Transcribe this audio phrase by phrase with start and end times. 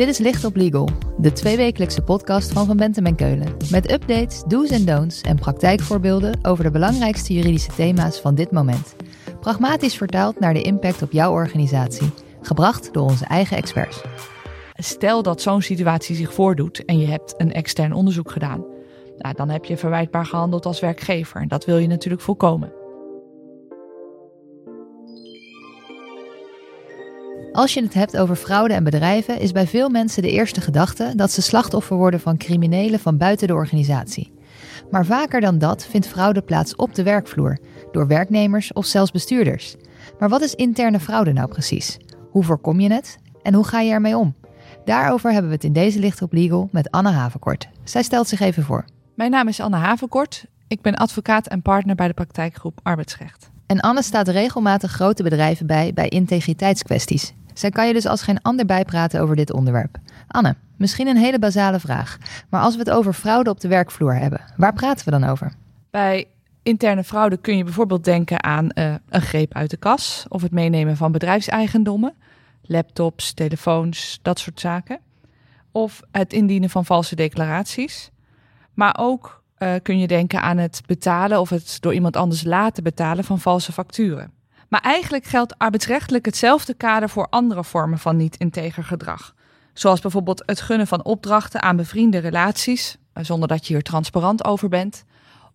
[0.00, 3.56] Dit is Licht op Legal, de tweewekelijkse podcast van Van Bentem en Keulen.
[3.70, 8.96] Met updates, do's en don'ts en praktijkvoorbeelden over de belangrijkste juridische thema's van dit moment.
[9.40, 12.10] Pragmatisch vertaald naar de impact op jouw organisatie.
[12.42, 14.02] Gebracht door onze eigen experts.
[14.74, 18.64] Stel dat zo'n situatie zich voordoet en je hebt een extern onderzoek gedaan.
[19.18, 21.40] Nou, dan heb je verwijtbaar gehandeld als werkgever.
[21.40, 22.79] En dat wil je natuurlijk voorkomen.
[27.60, 31.12] Als je het hebt over fraude en bedrijven, is bij veel mensen de eerste gedachte
[31.16, 34.32] dat ze slachtoffer worden van criminelen van buiten de organisatie.
[34.90, 37.58] Maar vaker dan dat vindt fraude plaats op de werkvloer,
[37.92, 39.76] door werknemers of zelfs bestuurders.
[40.18, 41.98] Maar wat is interne fraude nou precies?
[42.30, 44.34] Hoe voorkom je het en hoe ga je ermee om?
[44.84, 47.68] Daarover hebben we het in deze Licht op Legal met Anne Havenkort.
[47.84, 48.84] Zij stelt zich even voor.
[49.14, 50.44] Mijn naam is Anne Havenkort.
[50.68, 53.50] Ik ben advocaat en partner bij de praktijkgroep Arbeidsrecht.
[53.66, 57.34] En Anne staat regelmatig grote bedrijven bij bij integriteitskwesties.
[57.54, 59.98] Zij kan je dus als geen ander bijpraten over dit onderwerp.
[60.26, 62.18] Anne, misschien een hele basale vraag.
[62.48, 65.52] Maar als we het over fraude op de werkvloer hebben, waar praten we dan over?
[65.90, 66.26] Bij
[66.62, 70.52] interne fraude kun je bijvoorbeeld denken aan uh, een greep uit de kas of het
[70.52, 72.14] meenemen van bedrijfseigendommen,
[72.62, 74.98] laptops, telefoons, dat soort zaken.
[75.72, 78.10] Of het indienen van valse declaraties.
[78.74, 82.82] Maar ook uh, kun je denken aan het betalen of het door iemand anders laten
[82.82, 84.32] betalen van valse facturen.
[84.70, 89.34] Maar eigenlijk geldt arbeidsrechtelijk hetzelfde kader voor andere vormen van niet-integer gedrag.
[89.72, 94.44] Zoals bijvoorbeeld het gunnen van opdrachten aan bevriende relaties, eh, zonder dat je hier transparant
[94.44, 95.04] over bent.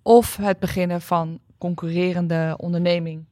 [0.01, 3.25] Of het beginnen van concurrerende onderneming.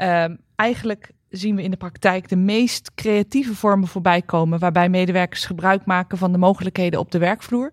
[0.00, 5.46] Um, eigenlijk zien we in de praktijk de meest creatieve vormen voorbij komen, waarbij medewerkers
[5.46, 7.72] gebruik maken van de mogelijkheden op de werkvloer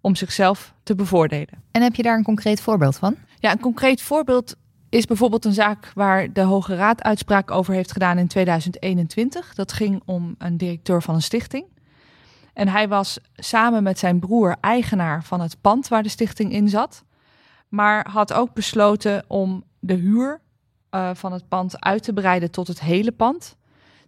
[0.00, 1.62] om zichzelf te bevoordelen.
[1.70, 3.16] En heb je daar een concreet voorbeeld van?
[3.38, 4.56] Ja, een concreet voorbeeld
[4.96, 9.54] is bijvoorbeeld een zaak waar de Hoge Raad uitspraak over heeft gedaan in 2021.
[9.54, 11.64] Dat ging om een directeur van een stichting.
[12.52, 16.68] En hij was samen met zijn broer eigenaar van het pand waar de stichting in
[16.68, 17.04] zat.
[17.68, 20.40] Maar had ook besloten om de huur
[20.90, 23.56] uh, van het pand uit te breiden tot het hele pand.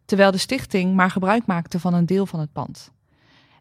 [0.05, 2.93] Terwijl de stichting maar gebruik maakte van een deel van het pand.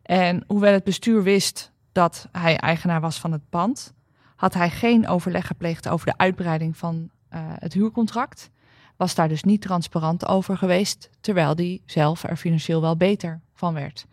[0.02, 3.94] En hoewel het bestuur wist dat hij eigenaar was van het pand,
[4.36, 8.50] had hij geen overleg gepleegd over de uitbreiding van het huurcontract.
[8.96, 13.74] Was daar dus niet transparant over geweest, terwijl die zelf er financieel wel beter van
[13.74, 14.06] werd.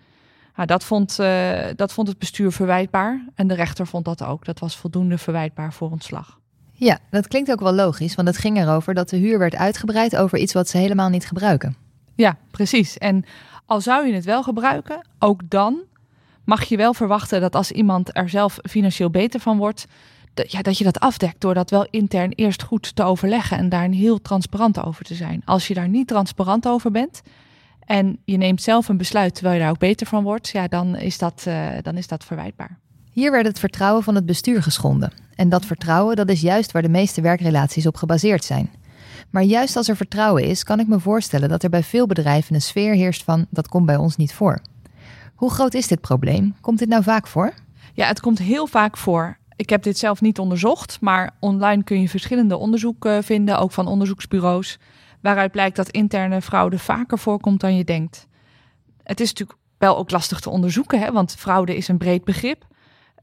[0.57, 4.45] Nou, dat, vond, uh, dat vond het bestuur verwijtbaar en de rechter vond dat ook.
[4.45, 6.39] Dat was voldoende verwijtbaar voor ontslag.
[6.73, 10.17] Ja, dat klinkt ook wel logisch, want het ging erover dat de huur werd uitgebreid
[10.17, 11.77] over iets wat ze helemaal niet gebruiken.
[12.15, 12.99] Ja, precies.
[12.99, 13.25] En
[13.67, 15.83] al zou je het wel gebruiken, ook dan
[16.45, 19.87] mag je wel verwachten dat als iemand er zelf financieel beter van wordt,
[20.35, 23.69] dat, ja, dat je dat afdekt door dat wel intern eerst goed te overleggen en
[23.69, 25.43] daar heel transparant over te zijn.
[25.45, 27.23] Als je daar niet transparant over bent
[27.81, 30.97] en je neemt zelf een besluit terwijl je daar ook beter van wordt, ja, dan
[30.97, 32.79] is dat, uh, dan is dat verwijtbaar.
[33.11, 35.13] Hier werd het vertrouwen van het bestuur geschonden.
[35.35, 38.71] En dat vertrouwen, dat is juist waar de meeste werkrelaties op gebaseerd zijn.
[39.31, 42.55] Maar juist als er vertrouwen is, kan ik me voorstellen dat er bij veel bedrijven
[42.55, 44.59] een sfeer heerst van dat komt bij ons niet voor.
[45.35, 46.55] Hoe groot is dit probleem?
[46.61, 47.53] Komt dit nou vaak voor?
[47.93, 49.37] Ja, het komt heel vaak voor.
[49.57, 53.87] Ik heb dit zelf niet onderzocht, maar online kun je verschillende onderzoeken vinden, ook van
[53.87, 54.79] onderzoeksbureaus,
[55.21, 58.27] waaruit blijkt dat interne fraude vaker voorkomt dan je denkt.
[59.03, 62.67] Het is natuurlijk wel ook lastig te onderzoeken, hè, want fraude is een breed begrip.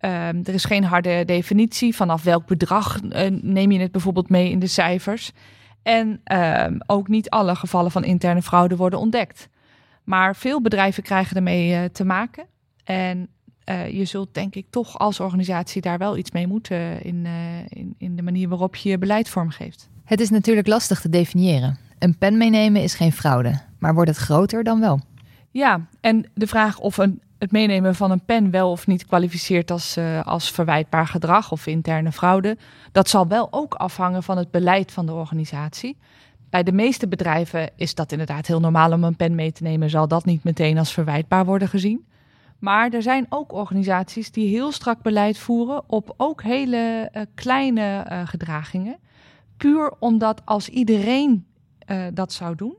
[0.06, 0.09] Um,
[0.44, 4.59] er is geen harde definitie vanaf welk bedrag uh, neem je het bijvoorbeeld mee in
[4.59, 5.31] de cijfers.
[5.84, 6.22] En
[6.66, 9.50] um, ook niet alle gevallen van interne fraude worden ontdekt.
[10.03, 12.46] Maar veel bedrijven krijgen ermee uh, te maken.
[12.84, 13.30] En
[13.72, 17.32] uh, je zult denk ik toch als organisatie daar wel iets mee moeten in, uh,
[17.70, 19.90] in, in de manier waarop je je beleid vormgeeft.
[20.06, 21.78] Het is natuurlijk lastig te definiëren.
[22.00, 25.00] Een pen meenemen is geen fraude, maar wordt het groter dan wel?
[25.52, 29.72] Ja, en de vraag of een, het meenemen van een pen wel of niet kwalificeert
[29.72, 32.58] als, uh, als verwijtbaar gedrag of interne fraude,
[32.92, 35.97] dat zal wel ook afhangen van het beleid van de organisatie.
[36.50, 39.90] Bij de meeste bedrijven is dat inderdaad heel normaal om een pen mee te nemen,
[39.90, 42.06] zal dat niet meteen als verwijtbaar worden gezien.
[42.61, 48.05] Maar er zijn ook organisaties die heel strak beleid voeren op ook hele uh, kleine
[48.11, 48.99] uh, gedragingen.
[49.58, 51.47] Puur omdat als iedereen
[51.87, 52.75] uh, dat zou doen,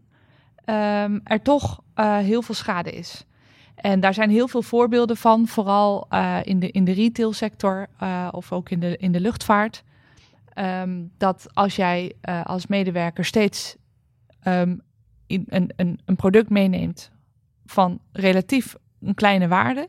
[0.64, 3.26] um, er toch heel veel schade is.
[3.74, 6.08] En daar zijn heel veel voorbeelden van, vooral
[6.42, 7.86] in, de, in de retailsector
[8.30, 9.84] of ook in de, in de luchtvaart.
[10.54, 12.12] Um, dat als jij
[12.44, 13.76] als medewerker steeds
[15.26, 17.10] in, een, een, een product meeneemt
[17.64, 19.88] van relatief een kleine waarde,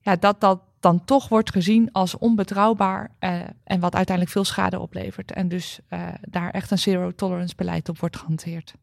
[0.00, 4.80] ja, dat dat dan toch wordt gezien als onbetrouwbaar uh, en wat uiteindelijk veel schade
[4.80, 5.32] oplevert.
[5.32, 8.74] En dus uh, daar echt een zero tolerance beleid op wordt gehanteerd.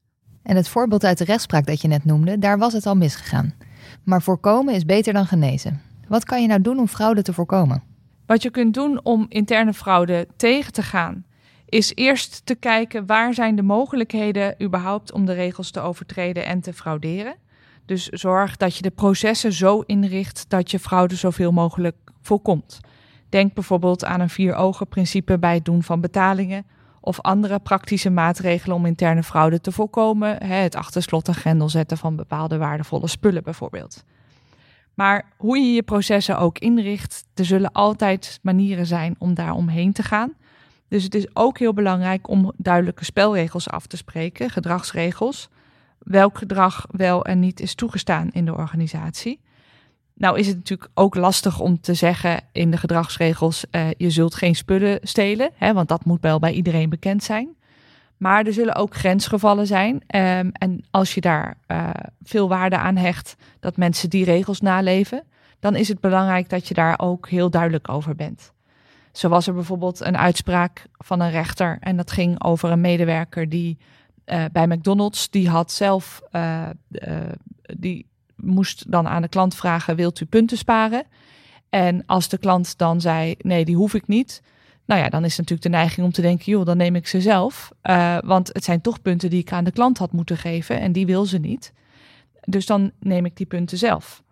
[0.44, 3.54] En het voorbeeld uit de rechtspraak dat je net noemde, daar was het al misgegaan.
[4.04, 5.82] Maar voorkomen is beter dan genezen.
[6.08, 7.84] Wat kan je nou doen om fraude te voorkomen?
[8.26, 11.26] Wat je kunt doen om interne fraude tegen te gaan,
[11.66, 16.62] is eerst te kijken waar zijn de mogelijkheden überhaupt om de regels te overtreden en
[16.62, 17.36] te frauderen.
[17.92, 22.80] Dus zorg dat je de processen zo inricht dat je fraude zoveel mogelijk voorkomt.
[23.30, 26.66] Denk bijvoorbeeld aan een vier-ogen-principe bij het doen van betalingen
[27.02, 30.44] of andere praktische maatregelen om interne fraude te voorkomen.
[30.44, 34.04] Het achter slot en grendel zetten van bepaalde waardevolle spullen bijvoorbeeld.
[34.94, 39.94] Maar hoe je je processen ook inricht, er zullen altijd manieren zijn om daar omheen
[39.94, 40.34] te gaan.
[40.88, 45.50] Dus het is ook heel belangrijk om duidelijke spelregels af te spreken, gedragsregels.
[46.04, 49.40] Welk gedrag wel en niet is toegestaan in de organisatie.
[50.14, 54.36] Nou is het natuurlijk ook lastig om te zeggen in de gedragsregels, uh, je zult
[54.36, 57.56] geen spullen stelen, hè, want dat moet wel bij iedereen bekend zijn.
[58.18, 59.94] Maar er zullen ook grensgevallen zijn.
[59.96, 61.90] Um, en als je daar uh,
[62.24, 65.24] veel waarde aan hecht dat mensen die regels naleven,
[65.60, 68.54] dan is het belangrijk dat je daar ook heel duidelijk over bent.
[69.12, 73.50] Zo was er bijvoorbeeld een uitspraak van een rechter en dat ging over een medewerker
[73.50, 73.78] die
[74.34, 76.70] uh, bij McDonald's, die had zelf, uh,
[77.78, 78.06] die
[78.36, 81.04] moest dan aan de klant vragen, wilt u punten sparen?
[81.70, 84.42] En als de klant dan zei, nee, die hoef ik niet,
[84.86, 87.22] nou ja, dan is natuurlijk de neiging om te denken, joh, dan neem ik ze
[87.22, 87.72] zelf.
[88.24, 91.06] Want het zijn toch punten die ik aan de klant had moeten geven en die
[91.06, 91.74] wil ze niet.
[92.42, 94.24] Dus dan neem ik die punten zelf.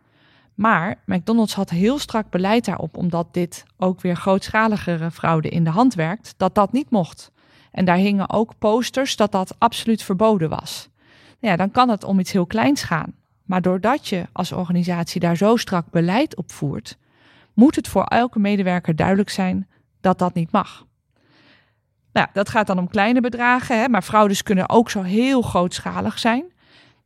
[0.55, 5.69] Maar McDonald's had heel strak beleid daarop, omdat dit ook weer grootschaligere fraude in de
[5.69, 7.31] hand werkt, dat dat niet mocht.
[7.71, 10.89] En daar hingen ook posters dat dat absoluut verboden was.
[11.39, 13.13] Nou ja, dan kan het om iets heel kleins gaan.
[13.43, 16.97] Maar doordat je als organisatie daar zo strak beleid op voert,
[17.53, 19.67] moet het voor elke medewerker duidelijk zijn
[20.01, 20.85] dat dat niet mag.
[22.13, 26.19] Nou, dat gaat dan om kleine bedragen, hè, maar fraudes kunnen ook zo heel grootschalig
[26.19, 26.43] zijn.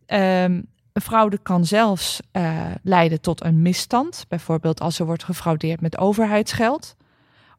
[0.08, 5.82] Um, een fraude kan zelfs uh, leiden tot een misstand, bijvoorbeeld als er wordt gefraudeerd
[5.82, 6.96] met overheidsgeld.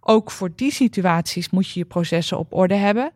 [0.07, 3.13] Ook voor die situaties moet je je processen op orde hebben.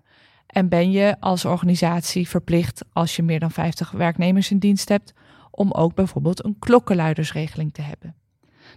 [0.46, 5.12] En ben je als organisatie verplicht, als je meer dan 50 werknemers in dienst hebt,
[5.50, 8.14] om ook bijvoorbeeld een klokkenluidersregeling te hebben.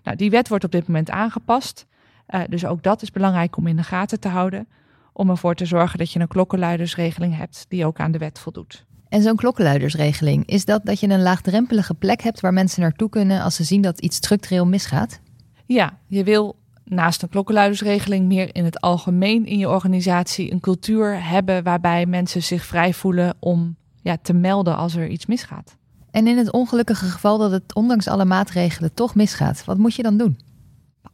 [0.04, 1.86] Nou, die wet wordt op dit moment aangepast.
[2.30, 4.68] Uh, dus ook dat is belangrijk om in de gaten te houden.
[5.14, 8.86] Om ervoor te zorgen dat je een klokkenluidersregeling hebt die ook aan de wet voldoet.
[9.10, 13.42] En zo'n klokkenluidersregeling, is dat dat je een laagdrempelige plek hebt waar mensen naartoe kunnen
[13.42, 15.20] als ze zien dat iets structureel misgaat?
[15.66, 16.61] Ja, je wil
[16.92, 22.44] naast een klokkenluidersregeling meer in het algemeen in je organisatie een cultuur hebben waarbij mensen
[22.44, 25.78] zich vrij voelen om ja, te melden als er iets misgaat.
[26.12, 30.04] En in het ongelukkige geval dat het ondanks alle maatregelen toch misgaat, wat moet je
[30.04, 30.40] dan doen?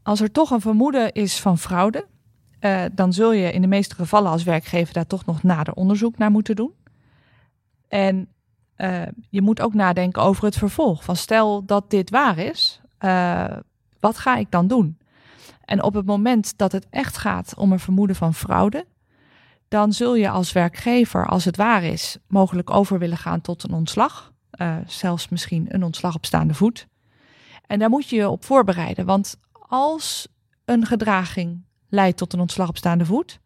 [0.04, 2.06] Als er toch een vermoeden is van fraude,
[2.62, 6.18] uh, dan zul je in de meeste gevallen als werkgever daar toch nog nader onderzoek
[6.18, 6.72] naar moeten doen.
[7.88, 8.28] En
[8.78, 11.04] uh, je moet ook nadenken over het vervolg.
[11.04, 13.58] Van stel dat dit waar is, uh,
[14.00, 14.98] wat ga ik dan doen?
[15.68, 18.86] En op het moment dat het echt gaat om een vermoeden van fraude,
[19.68, 23.74] dan zul je als werkgever, als het waar is, mogelijk over willen gaan tot een
[23.74, 24.34] ontslag.
[24.62, 26.88] Uh, zelfs misschien een ontslag op staande voet.
[27.66, 29.06] En daar moet je je op voorbereiden.
[29.06, 30.28] Want als
[30.66, 33.40] een gedraging leidt tot een ontslag op staande voet,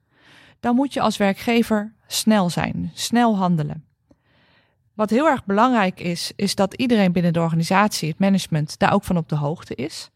[0.60, 3.86] dan moet je als werkgever snel zijn, snel handelen.
[4.94, 9.04] Wat heel erg belangrijk is, is dat iedereen binnen de organisatie, het management, daar ook
[9.04, 10.10] van op de hoogte is.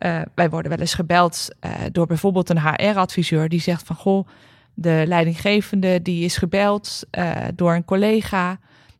[0.00, 4.28] Uh, wij worden wel eens gebeld uh, door bijvoorbeeld een HR-adviseur die zegt van goh,
[4.74, 8.58] de leidinggevende die is gebeld uh, door een collega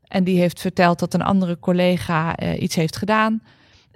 [0.08, 3.42] en die heeft verteld dat een andere collega iets heeft gedaan.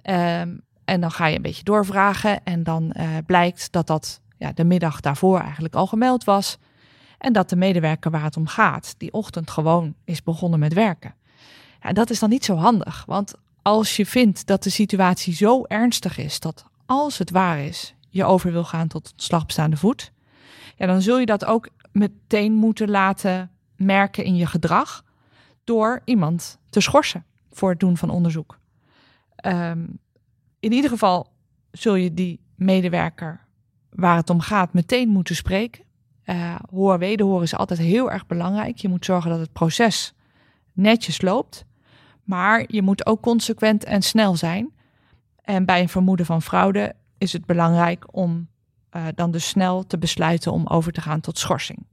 [0.03, 2.95] Um, en dan ga je een beetje doorvragen en dan
[3.27, 6.59] blijkt dat dat ja, de middag daarvoor eigenlijk al gemeld was.
[7.19, 11.15] En dat de medewerker waar het om gaat, die ochtend gewoon is begonnen met werken.
[11.83, 15.65] Ja, dat is dan niet zo handig, want als je vindt dat de situatie zo
[15.65, 20.13] ernstig is dat als het waar is, je over wil gaan tot ontslagbestaande voet,
[20.77, 25.05] ja, dan zul je dat ook meteen moeten laten merken in je gedrag
[25.65, 28.59] door iemand te schorsen voor het doen van onderzoek.
[29.47, 29.99] Um,
[30.61, 31.33] in ieder geval
[31.71, 33.45] zul je die medewerker
[33.91, 35.85] waar het om gaat meteen moeten spreken.
[36.25, 38.77] Uh, hoor wederhoor is altijd heel erg belangrijk.
[38.77, 40.15] Je moet zorgen dat het proces
[40.73, 41.65] netjes loopt.
[42.23, 44.74] Maar je moet ook consequent en snel zijn.
[45.45, 48.49] En bij een vermoeden van fraude is het belangrijk om
[48.97, 51.87] uh, dan dus snel te besluiten om over te gaan tot schorsing.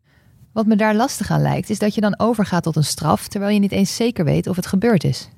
[0.54, 3.54] Wat me daar lastig aan lijkt, is dat je dan overgaat tot een straf, terwijl
[3.54, 5.30] je niet eens zeker weet of het gebeurd is.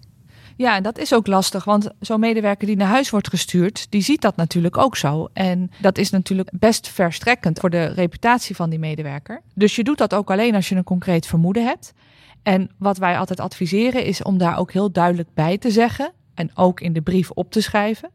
[0.56, 4.02] Ja, en dat is ook lastig, want zo'n medewerker die naar huis wordt gestuurd, die
[4.02, 5.30] ziet dat natuurlijk ook zo.
[5.34, 9.42] En dat is natuurlijk best verstrekkend voor de reputatie van die medewerker.
[9.56, 11.94] Dus je doet dat ook alleen als je een concreet vermoeden hebt.
[12.44, 16.52] En wat wij altijd adviseren is om daar ook heel duidelijk bij te zeggen en
[16.56, 18.12] ook in de brief op te schrijven.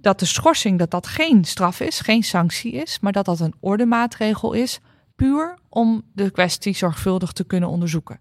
[0.00, 3.54] Dat de schorsing dat dat geen straf is, geen sanctie is, maar dat dat een
[3.60, 4.80] ordemaatregel is,
[5.16, 8.20] puur om de kwestie zorgvuldig te kunnen onderzoeken.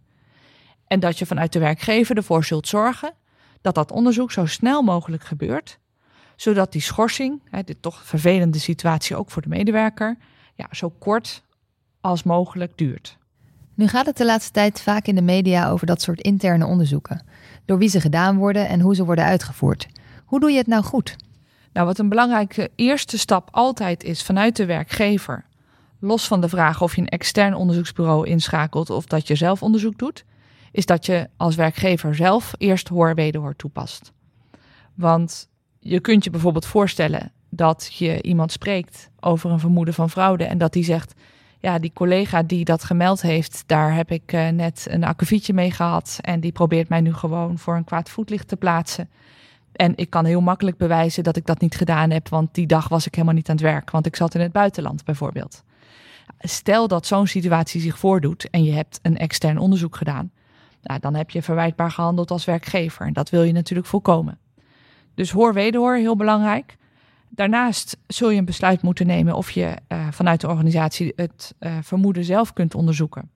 [0.87, 3.13] En dat je vanuit de werkgever ervoor zult zorgen
[3.61, 5.79] dat dat onderzoek zo snel mogelijk gebeurt,
[6.35, 10.17] zodat die schorsing, hè, dit toch vervelende situatie ook voor de medewerker,
[10.55, 11.43] ja, zo kort
[12.01, 13.17] als mogelijk duurt.
[13.75, 17.25] Nu gaat het de laatste tijd vaak in de media over dat soort interne onderzoeken.
[17.65, 19.87] Door wie ze gedaan worden en hoe ze worden uitgevoerd.
[20.25, 21.15] Hoe doe je het nou goed?
[21.73, 25.45] Nou, wat een belangrijke eerste stap altijd is vanuit de werkgever,
[25.99, 29.97] los van de vraag of je een extern onderzoeksbureau inschakelt of dat je zelf onderzoek
[29.97, 30.25] doet,
[30.71, 34.11] is dat je als werkgever zelf eerst hoor-wederhoor toepast.
[34.93, 40.43] Want je kunt je bijvoorbeeld voorstellen dat je iemand spreekt over een vermoeden van fraude
[40.43, 41.13] en dat die zegt:
[41.65, 45.71] Ja, die collega die dat gemeld heeft, daar heb ik uh, net een akkefietje mee
[45.71, 49.09] gehad en die probeert mij nu gewoon voor een kwaad voetlicht te plaatsen.
[49.71, 52.87] En ik kan heel makkelijk bewijzen dat ik dat niet gedaan heb, want die dag
[52.87, 55.63] was ik helemaal niet aan het werk, want ik zat in het buitenland bijvoorbeeld.
[56.39, 60.31] Stel dat zo'n situatie zich voordoet en je hebt een extern onderzoek gedaan,
[60.81, 63.05] nou, dan heb je verwijtbaar gehandeld als werkgever.
[63.05, 64.37] En dat wil je natuurlijk voorkomen.
[65.15, 66.77] Dus hoor wederhoor, heel belangrijk.
[67.35, 71.77] Daarnaast zul je een besluit moeten nemen of je uh, vanuit de organisatie het uh,
[71.81, 73.29] vermoeden zelf kunt onderzoeken.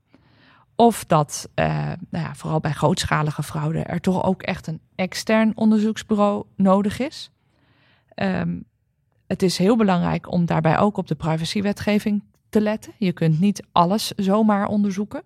[0.75, 1.65] Of dat, uh,
[2.09, 7.31] nou ja, vooral bij grootschalige fraude, er toch ook echt een extern onderzoeksbureau nodig is.
[8.15, 8.63] Um,
[9.27, 12.93] het is heel belangrijk om daarbij ook op de privacywetgeving te letten.
[12.97, 15.23] Je kunt niet alles zomaar onderzoeken.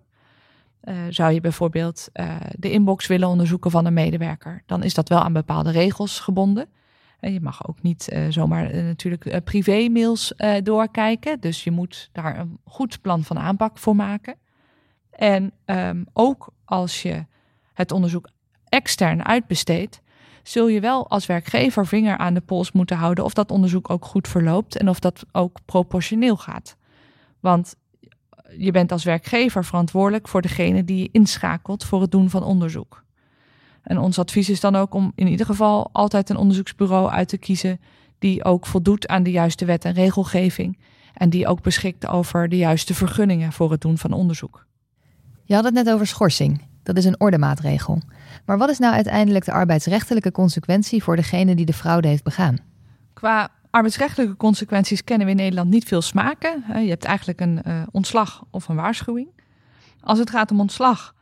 [1.08, 2.08] Zou je bijvoorbeeld
[2.50, 6.68] de inbox willen onderzoeken van een medewerker, dan is dat wel aan bepaalde regels gebonden.
[7.32, 11.40] Je mag ook niet uh, zomaar natuurlijk privé-mails doorkijken.
[11.40, 14.34] Dus je moet daar een goed plan van aanpak voor maken.
[15.10, 17.26] En um, ook als je
[17.74, 18.28] het onderzoek
[18.68, 20.02] extern uitbesteedt,
[20.42, 24.04] zul je wel als werkgever vinger aan de pols moeten houden of dat onderzoek ook
[24.04, 26.76] goed verloopt en of dat ook proportioneel gaat.
[27.40, 27.76] Want
[28.58, 33.04] je bent als werkgever verantwoordelijk voor degene die je inschakelt voor het doen van onderzoek.
[33.84, 37.38] En ons advies is dan ook om in ieder geval altijd een onderzoeksbureau uit te
[37.38, 37.80] kiezen
[38.18, 40.78] die ook voldoet aan de juiste wet en regelgeving
[41.14, 44.66] en die ook beschikt over de juiste vergunningen voor het doen van onderzoek.
[45.44, 46.62] Je had het net over schorsing.
[46.82, 48.00] Dat is een ordemaatregel.
[48.44, 52.56] Maar wat is nou uiteindelijk de arbeidsrechtelijke consequentie voor degene die de fraude heeft begaan?
[53.12, 56.64] Qua arbeidsrechtelijke consequenties kennen we in Nederland niet veel smaken.
[56.68, 59.28] Je hebt eigenlijk een uh, ontslag of een waarschuwing.
[60.00, 61.13] Als het gaat om ontslag,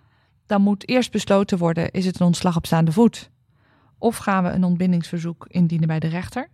[0.52, 3.30] dan moet eerst besloten worden: is het een ontslag op staande voet?
[3.98, 6.48] Of gaan we een ontbindingsverzoek indienen bij de rechter?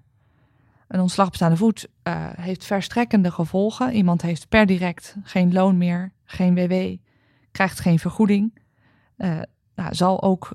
[0.88, 3.92] Een ontslag op staande voet uh, heeft verstrekkende gevolgen.
[3.92, 6.96] Iemand heeft per direct geen loon meer, geen WW,
[7.50, 8.58] krijgt geen vergoeding.
[9.16, 9.40] Uh,
[9.74, 10.50] nou, zal ook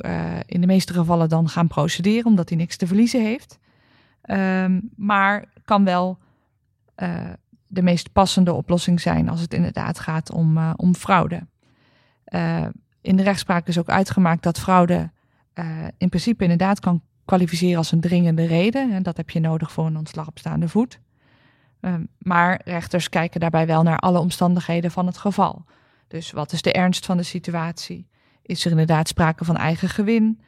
[0.46, 3.60] in de meeste gevallen dan gaan procederen omdat hij niks te verliezen heeft.
[4.26, 6.18] Um, maar kan wel
[7.68, 11.48] de meest passende oplossing zijn als het inderdaad gaat om, om fraude.
[13.04, 15.12] In de rechtspraak is ook uitgemaakt dat fraude
[15.98, 18.92] in principe inderdaad kan kwalificeren als een dringende reden.
[18.92, 21.00] En dat heb je nodig voor een ontslag op staande voet.
[21.82, 25.66] Um, maar rechters kijken daarbij wel naar alle omstandigheden van het geval.
[26.08, 28.08] Dus wat is de ernst van de situatie?
[28.42, 30.42] Is er inderdaad sprake van eigen gewin?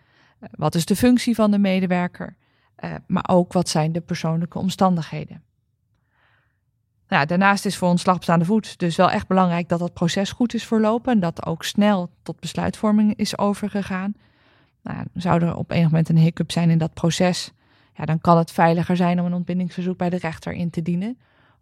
[0.52, 2.36] wat is de functie van de medewerker?
[2.80, 5.44] Uh, maar ook wat zijn de persoonlijke omstandigheden.
[7.08, 10.32] Nou, daarnaast is voor ontslag op staande voet dus wel echt belangrijk dat dat proces
[10.32, 14.16] goed is verlopen en dat ook snel tot besluitvorming is overgegaan.
[14.84, 17.52] Nou, zou er op enig moment een hiccup zijn in dat proces,
[17.94, 21.18] ja, dan kan het veiliger zijn om een ontbindingsverzoek bij de rechter in te dienen,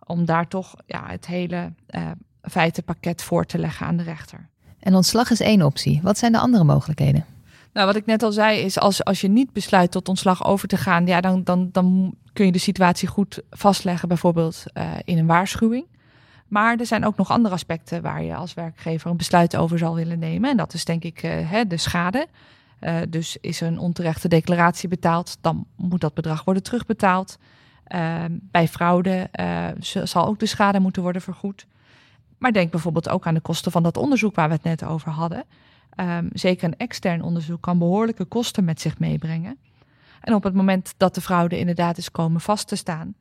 [0.06, 4.50] om daar toch ja, het hele uh, feitenpakket voor te leggen aan de rechter.
[4.80, 6.00] En ontslag is één optie.
[6.04, 7.26] Wat zijn de andere mogelijkheden?
[7.74, 10.68] Nou, wat ik net al zei, is als, als je niet besluit tot ontslag over
[10.68, 15.18] te gaan, ja, dan, dan, dan kun je de situatie goed vastleggen, bijvoorbeeld uh, in
[15.18, 15.86] een waarschuwing.
[16.48, 19.96] Maar er zijn ook nog andere aspecten waar je als werkgever een besluit over zal
[19.96, 20.50] willen nemen.
[20.50, 22.28] En dat is denk ik uh, hè, de schade.
[22.82, 27.38] Uh, dus is er een onterechte declaratie betaald, dan moet dat bedrag worden terugbetaald.
[28.30, 29.30] bij fraude
[29.80, 31.66] zal ook de schade moeten worden vergoed.
[32.38, 35.12] Maar denk bijvoorbeeld ook aan de kosten van dat onderzoek waar we het net over
[35.12, 35.44] hadden.
[36.00, 39.58] Um, zeker een extern onderzoek kan behoorlijke kosten met zich meebrengen.
[40.22, 43.16] En op het moment dat de fraude inderdaad is komen vast te staan,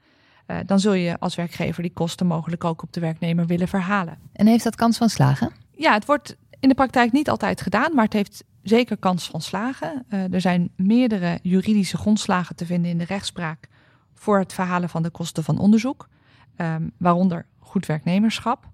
[0.46, 4.18] uh, dan zul je als werkgever die kosten mogelijk ook op de werknemer willen verhalen.
[4.32, 5.52] En heeft dat kans van slagen?
[5.76, 9.40] Ja, het wordt in de praktijk niet altijd gedaan, maar het heeft zeker kans van
[9.40, 10.04] slagen.
[10.08, 13.68] Uh, er zijn meerdere juridische grondslagen te vinden in de rechtspraak
[14.14, 16.08] voor het verhalen van de kosten van onderzoek,
[16.56, 18.68] um, waaronder goed werknemerschap.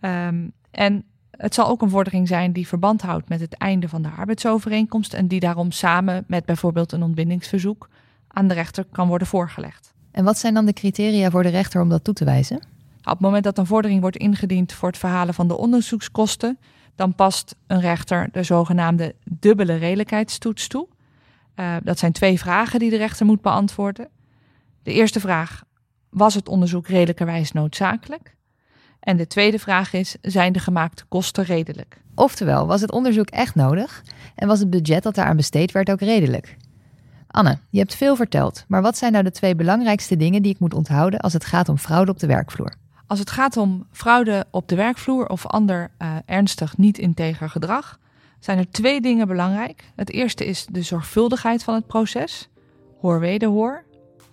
[0.00, 1.04] Um, en
[1.36, 5.14] het zal ook een vordering zijn die verband houdt met het einde van de arbeidsovereenkomst
[5.14, 7.88] en die daarom samen met bijvoorbeeld een ontbindingsverzoek
[8.28, 9.94] aan de rechter kan worden voorgelegd.
[10.10, 12.56] En wat zijn dan de criteria voor de rechter om dat toe te wijzen?
[12.98, 16.58] Op het moment dat een vordering wordt ingediend voor het verhalen van de onderzoekskosten,
[16.94, 20.88] dan past een rechter de zogenaamde dubbele redelijkheidstoets toe.
[21.56, 24.08] Uh, dat zijn twee vragen die de rechter moet beantwoorden.
[24.82, 25.64] De eerste vraag:
[26.10, 28.34] was het onderzoek redelijkerwijs noodzakelijk?
[29.04, 32.00] En de tweede vraag is: zijn de gemaakte kosten redelijk?
[32.14, 34.02] Oftewel, was het onderzoek echt nodig
[34.34, 36.56] en was het budget dat daaraan besteed werd ook redelijk?
[37.26, 40.58] Anne, je hebt veel verteld, maar wat zijn nou de twee belangrijkste dingen die ik
[40.58, 42.74] moet onthouden als het gaat om fraude op de werkvloer?
[43.06, 47.98] Als het gaat om fraude op de werkvloer of ander uh, ernstig niet-integer gedrag,
[48.40, 49.84] zijn er twee dingen belangrijk.
[49.96, 52.48] Het eerste is de zorgvuldigheid van het proces,
[53.00, 53.84] hoor wederhoor.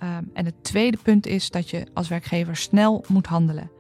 [0.04, 3.72] Um, en het tweede punt is dat je als werkgever snel moet handelen.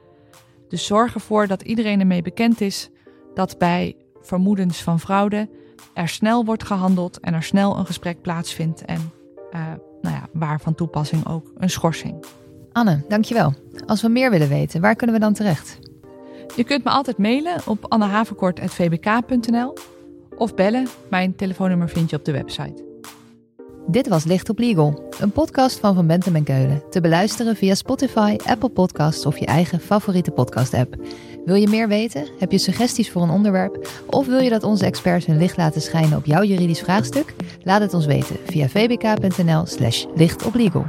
[0.71, 2.89] Dus zorg ervoor dat iedereen ermee bekend is
[3.33, 5.49] dat bij vermoedens van fraude
[5.93, 9.11] er snel wordt gehandeld en er snel een gesprek plaatsvindt en
[9.53, 9.65] uh,
[10.01, 12.25] nou ja, waar van toepassing ook een schorsing.
[12.71, 13.53] Anne, dankjewel.
[13.85, 15.79] Als we meer willen weten, waar kunnen we dan terecht?
[16.55, 19.77] Je kunt me altijd mailen op annehaverkort.vbk.nl
[20.37, 20.87] of bellen.
[21.09, 22.90] Mijn telefoonnummer vind je op de website.
[23.87, 26.83] Dit was Licht op Legal, een podcast van Van Bentem en Keulen.
[26.89, 30.95] Te beluisteren via Spotify, Apple Podcasts of je eigen favoriete podcast-app.
[31.45, 32.27] Wil je meer weten?
[32.39, 33.89] Heb je suggesties voor een onderwerp?
[34.05, 37.33] Of wil je dat onze experts hun licht laten schijnen op jouw juridisch vraagstuk?
[37.63, 40.85] Laat het ons weten via vbk.nl/slash lichtoplegal.